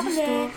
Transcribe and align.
Darnay. 0.00 0.48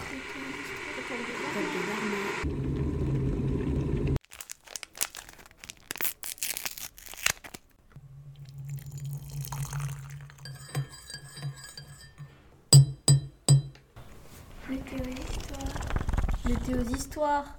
Météo 16.45 16.77
d'histoire. 16.83 17.57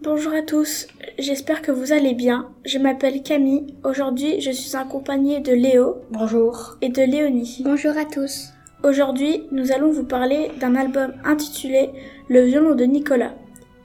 Bonjour 0.00 0.32
à 0.32 0.42
tous, 0.42 0.86
j'espère 1.18 1.62
que 1.62 1.72
vous 1.72 1.92
allez 1.92 2.14
bien. 2.14 2.48
Je 2.64 2.78
m'appelle 2.78 3.22
Camille. 3.22 3.74
Aujourd'hui, 3.84 4.40
je 4.40 4.50
suis 4.50 4.76
accompagnée 4.76 5.40
de 5.40 5.52
Léo. 5.52 5.96
Bonjour. 6.10 6.76
Et 6.82 6.88
de 6.88 7.02
Léonie. 7.02 7.62
Bonjour 7.64 7.96
à 7.96 8.04
tous. 8.04 8.50
Aujourd'hui, 8.84 9.44
nous 9.50 9.72
allons 9.72 9.90
vous 9.90 10.04
parler 10.04 10.50
d'un 10.60 10.74
album 10.74 11.14
intitulé 11.24 11.90
Le 12.28 12.42
violon 12.42 12.74
de 12.74 12.84
Nicolas. 12.84 13.34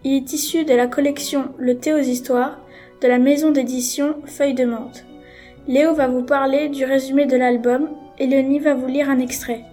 Il 0.03 0.13
est 0.13 0.33
issu 0.33 0.65
de 0.65 0.73
la 0.73 0.87
collection 0.87 1.53
Le 1.57 1.77
thé 1.77 1.93
aux 1.93 1.99
histoires 1.99 2.59
de 3.01 3.07
la 3.07 3.19
maison 3.19 3.51
d'édition 3.51 4.15
Feuille 4.25 4.53
de 4.53 4.65
Menthe. 4.65 5.05
Léo 5.67 5.93
va 5.93 6.07
vous 6.07 6.23
parler 6.23 6.69
du 6.69 6.85
résumé 6.85 7.25
de 7.25 7.37
l'album 7.37 7.89
et 8.19 8.27
Léonie 8.27 8.59
va 8.59 8.73
vous 8.73 8.87
lire 8.87 9.09
un 9.09 9.19
extrait. 9.19 9.63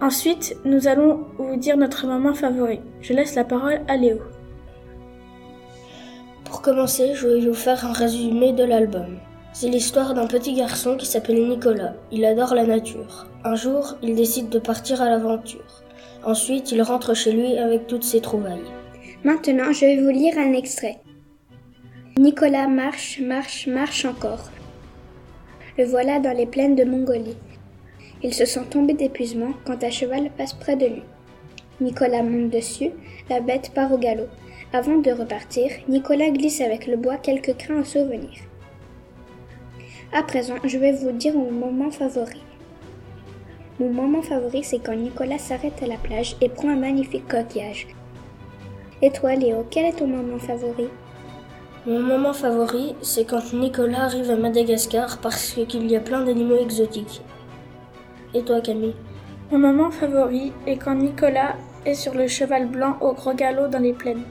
Ensuite, 0.00 0.56
nous 0.64 0.88
allons 0.88 1.24
vous 1.38 1.56
dire 1.56 1.76
notre 1.76 2.06
moment 2.06 2.34
favori. 2.34 2.80
Je 3.00 3.12
laisse 3.12 3.34
la 3.34 3.44
parole 3.44 3.80
à 3.88 3.96
Léo. 3.96 4.18
Commencer, 6.64 7.14
je 7.14 7.28
vais 7.28 7.46
vous 7.46 7.52
faire 7.52 7.84
un 7.84 7.92
résumé 7.92 8.54
de 8.54 8.64
l'album. 8.64 9.18
C'est 9.52 9.68
l'histoire 9.68 10.14
d'un 10.14 10.26
petit 10.26 10.54
garçon 10.54 10.96
qui 10.96 11.04
s'appelle 11.04 11.46
Nicolas. 11.46 11.92
Il 12.10 12.24
adore 12.24 12.54
la 12.54 12.64
nature. 12.64 13.26
Un 13.44 13.54
jour, 13.54 13.98
il 14.00 14.14
décide 14.14 14.48
de 14.48 14.58
partir 14.58 15.02
à 15.02 15.10
l'aventure. 15.10 15.82
Ensuite, 16.24 16.72
il 16.72 16.80
rentre 16.80 17.12
chez 17.12 17.32
lui 17.32 17.58
avec 17.58 17.86
toutes 17.86 18.02
ses 18.02 18.22
trouvailles. 18.22 18.64
Maintenant, 19.24 19.74
je 19.74 19.80
vais 19.80 20.00
vous 20.00 20.08
lire 20.08 20.38
un 20.38 20.54
extrait. 20.54 21.00
Nicolas 22.16 22.66
marche, 22.66 23.20
marche, 23.20 23.66
marche 23.66 24.06
encore. 24.06 24.50
Le 25.76 25.84
voilà 25.84 26.18
dans 26.18 26.34
les 26.34 26.46
plaines 26.46 26.76
de 26.76 26.84
Mongolie. 26.84 27.36
Il 28.22 28.32
se 28.32 28.46
sent 28.46 28.64
tomber 28.70 28.94
d'épuisement 28.94 29.52
quand 29.66 29.84
un 29.84 29.90
cheval 29.90 30.30
passe 30.34 30.54
près 30.54 30.76
de 30.76 30.86
lui. 30.86 31.02
Nicolas 31.82 32.22
monte 32.22 32.48
dessus, 32.48 32.92
la 33.28 33.40
bête 33.40 33.72
part 33.74 33.92
au 33.92 33.98
galop. 33.98 34.28
Avant 34.74 34.98
de 34.98 35.12
repartir, 35.12 35.70
Nicolas 35.88 36.30
glisse 36.30 36.60
avec 36.60 36.88
le 36.88 36.96
bois 36.96 37.16
quelques 37.16 37.56
grains 37.56 37.82
à 37.82 37.84
souvenir. 37.84 38.40
À 40.12 40.24
présent, 40.24 40.56
je 40.64 40.78
vais 40.78 40.90
vous 40.90 41.12
dire 41.12 41.32
mon 41.32 41.52
moment 41.52 41.92
favori. 41.92 42.42
Mon 43.78 43.90
moment 43.90 44.20
favori, 44.20 44.64
c'est 44.64 44.80
quand 44.80 44.96
Nicolas 44.96 45.38
s'arrête 45.38 45.80
à 45.80 45.86
la 45.86 45.96
plage 45.96 46.34
et 46.40 46.48
prend 46.48 46.70
un 46.70 46.76
magnifique 46.76 47.28
coquillage. 47.28 47.86
Et 49.00 49.12
toi, 49.12 49.36
Léo, 49.36 49.64
quel 49.70 49.84
est 49.84 49.92
ton 49.92 50.08
moment 50.08 50.40
favori? 50.40 50.88
Mon 51.86 52.00
moment 52.00 52.32
favori, 52.32 52.96
c'est 53.00 53.26
quand 53.26 53.52
Nicolas 53.52 54.06
arrive 54.06 54.28
à 54.32 54.36
Madagascar 54.36 55.18
parce 55.18 55.52
qu'il 55.68 55.88
y 55.88 55.94
a 55.94 56.00
plein 56.00 56.24
d'animaux 56.24 56.58
exotiques. 56.60 57.22
Et 58.34 58.42
toi, 58.42 58.60
Camille? 58.60 58.96
Mon 59.52 59.58
moment 59.60 59.92
favori 59.92 60.52
est 60.66 60.78
quand 60.78 60.96
Nicolas 60.96 61.54
est 61.86 61.94
sur 61.94 62.14
le 62.14 62.26
cheval 62.26 62.66
blanc 62.66 62.96
au 63.00 63.12
gros 63.12 63.34
galop 63.34 63.68
dans 63.68 63.78
les 63.78 63.92
plaines. 63.92 64.24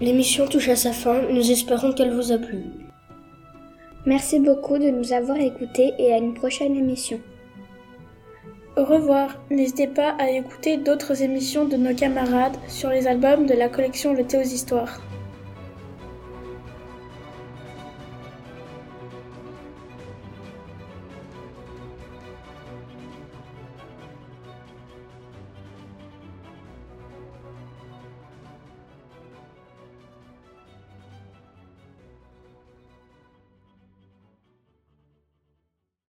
L'émission 0.00 0.48
touche 0.48 0.68
à 0.68 0.76
sa 0.76 0.92
fin, 0.92 1.22
nous 1.30 1.50
espérons 1.52 1.92
qu'elle 1.92 2.12
vous 2.12 2.32
a 2.32 2.38
plu. 2.38 2.64
Merci 4.06 4.40
beaucoup 4.40 4.76
de 4.76 4.90
nous 4.90 5.12
avoir 5.12 5.38
écoutés 5.38 5.92
et 5.98 6.12
à 6.12 6.18
une 6.18 6.34
prochaine 6.34 6.76
émission. 6.76 7.20
Au 8.76 8.84
revoir, 8.84 9.40
n'hésitez 9.50 9.86
pas 9.86 10.16
à 10.18 10.30
écouter 10.30 10.78
d'autres 10.78 11.22
émissions 11.22 11.64
de 11.64 11.76
nos 11.76 11.94
camarades 11.94 12.56
sur 12.66 12.90
les 12.90 13.06
albums 13.06 13.46
de 13.46 13.54
la 13.54 13.68
collection 13.68 14.12
Le 14.12 14.24
Thé 14.24 14.38
aux 14.38 14.42
Histoires. 14.42 15.00